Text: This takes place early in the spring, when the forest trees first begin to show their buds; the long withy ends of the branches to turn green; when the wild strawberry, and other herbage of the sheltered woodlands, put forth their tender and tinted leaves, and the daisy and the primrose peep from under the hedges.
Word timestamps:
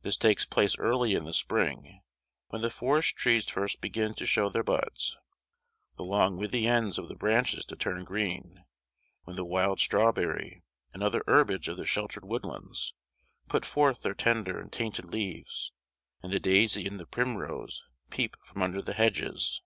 This 0.00 0.16
takes 0.16 0.46
place 0.46 0.78
early 0.78 1.12
in 1.14 1.24
the 1.24 1.34
spring, 1.34 2.00
when 2.48 2.62
the 2.62 2.70
forest 2.70 3.14
trees 3.14 3.50
first 3.50 3.82
begin 3.82 4.14
to 4.14 4.24
show 4.24 4.48
their 4.48 4.62
buds; 4.62 5.18
the 5.98 6.02
long 6.02 6.38
withy 6.38 6.66
ends 6.66 6.96
of 6.98 7.08
the 7.08 7.14
branches 7.14 7.66
to 7.66 7.76
turn 7.76 8.04
green; 8.04 8.64
when 9.24 9.36
the 9.36 9.44
wild 9.44 9.78
strawberry, 9.78 10.62
and 10.94 11.02
other 11.02 11.22
herbage 11.26 11.68
of 11.68 11.76
the 11.76 11.84
sheltered 11.84 12.24
woodlands, 12.24 12.94
put 13.50 13.66
forth 13.66 14.00
their 14.00 14.14
tender 14.14 14.58
and 14.58 14.72
tinted 14.72 15.04
leaves, 15.04 15.72
and 16.22 16.32
the 16.32 16.40
daisy 16.40 16.86
and 16.86 16.98
the 16.98 17.04
primrose 17.04 17.84
peep 18.08 18.38
from 18.42 18.62
under 18.62 18.80
the 18.80 18.94
hedges. 18.94 19.60